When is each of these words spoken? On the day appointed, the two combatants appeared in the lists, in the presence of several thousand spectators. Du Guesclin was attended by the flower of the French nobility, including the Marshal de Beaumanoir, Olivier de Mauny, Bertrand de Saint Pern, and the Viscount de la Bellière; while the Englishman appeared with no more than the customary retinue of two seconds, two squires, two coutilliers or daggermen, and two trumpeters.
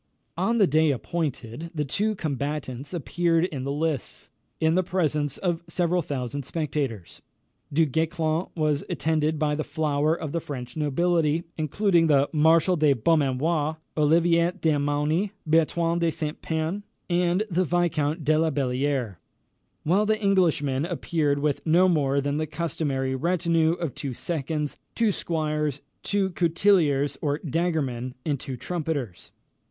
On 0.35 0.57
the 0.57 0.65
day 0.65 0.89
appointed, 0.89 1.69
the 1.75 1.85
two 1.85 2.15
combatants 2.15 2.91
appeared 2.91 3.45
in 3.45 3.65
the 3.65 3.71
lists, 3.71 4.31
in 4.59 4.73
the 4.73 4.81
presence 4.81 5.37
of 5.37 5.61
several 5.67 6.01
thousand 6.01 6.41
spectators. 6.43 7.21
Du 7.71 7.85
Guesclin 7.85 8.49
was 8.55 8.83
attended 8.89 9.37
by 9.37 9.53
the 9.53 9.63
flower 9.63 10.15
of 10.19 10.31
the 10.31 10.39
French 10.39 10.75
nobility, 10.75 11.43
including 11.55 12.07
the 12.07 12.27
Marshal 12.33 12.75
de 12.75 12.93
Beaumanoir, 12.93 13.77
Olivier 13.95 14.53
de 14.59 14.79
Mauny, 14.79 15.33
Bertrand 15.45 16.01
de 16.01 16.09
Saint 16.09 16.41
Pern, 16.41 16.81
and 17.07 17.43
the 17.51 17.63
Viscount 17.63 18.23
de 18.25 18.39
la 18.39 18.49
Bellière; 18.49 19.17
while 19.83 20.07
the 20.07 20.19
Englishman 20.19 20.83
appeared 20.83 21.37
with 21.37 21.63
no 21.63 21.87
more 21.87 22.19
than 22.19 22.37
the 22.37 22.47
customary 22.47 23.13
retinue 23.13 23.73
of 23.73 23.93
two 23.93 24.15
seconds, 24.15 24.79
two 24.95 25.11
squires, 25.11 25.83
two 26.01 26.31
coutilliers 26.31 27.17
or 27.21 27.37
daggermen, 27.45 28.15
and 28.25 28.39
two 28.39 28.57
trumpeters. 28.57 29.31